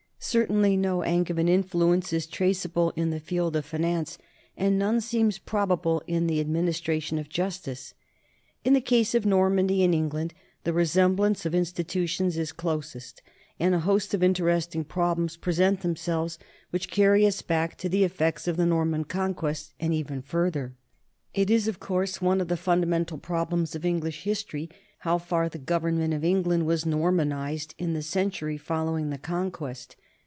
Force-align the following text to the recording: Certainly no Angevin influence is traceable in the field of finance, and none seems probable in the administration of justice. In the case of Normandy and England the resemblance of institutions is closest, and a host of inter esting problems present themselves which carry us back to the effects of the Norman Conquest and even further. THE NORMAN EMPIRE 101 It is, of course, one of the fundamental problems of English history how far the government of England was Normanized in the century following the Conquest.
Certainly 0.23 0.77
no 0.77 1.01
Angevin 1.01 1.49
influence 1.49 2.13
is 2.13 2.27
traceable 2.27 2.93
in 2.95 3.09
the 3.09 3.19
field 3.19 3.55
of 3.55 3.65
finance, 3.65 4.19
and 4.55 4.77
none 4.77 5.01
seems 5.01 5.39
probable 5.39 6.03
in 6.05 6.27
the 6.27 6.39
administration 6.39 7.17
of 7.17 7.27
justice. 7.27 7.95
In 8.63 8.73
the 8.73 8.81
case 8.81 9.15
of 9.15 9.25
Normandy 9.25 9.83
and 9.83 9.95
England 9.95 10.35
the 10.63 10.73
resemblance 10.73 11.43
of 11.47 11.55
institutions 11.55 12.37
is 12.37 12.51
closest, 12.51 13.23
and 13.59 13.73
a 13.73 13.79
host 13.79 14.13
of 14.13 14.21
inter 14.21 14.45
esting 14.45 14.87
problems 14.87 15.37
present 15.37 15.81
themselves 15.81 16.37
which 16.69 16.91
carry 16.91 17.25
us 17.25 17.41
back 17.41 17.75
to 17.79 17.89
the 17.89 18.03
effects 18.03 18.47
of 18.47 18.57
the 18.57 18.65
Norman 18.67 19.03
Conquest 19.05 19.73
and 19.79 19.91
even 19.91 20.21
further. 20.21 20.75
THE 21.33 21.39
NORMAN 21.39 21.41
EMPIRE 21.41 21.51
101 21.53 21.55
It 21.55 21.55
is, 21.55 21.67
of 21.67 21.79
course, 21.79 22.21
one 22.21 22.39
of 22.39 22.47
the 22.47 22.55
fundamental 22.55 23.17
problems 23.17 23.73
of 23.73 23.83
English 23.83 24.21
history 24.23 24.69
how 24.99 25.17
far 25.17 25.49
the 25.49 25.57
government 25.57 26.13
of 26.13 26.23
England 26.23 26.67
was 26.67 26.85
Normanized 26.85 27.73
in 27.79 27.93
the 27.93 28.03
century 28.03 28.55
following 28.57 29.09
the 29.09 29.17
Conquest. 29.17 29.95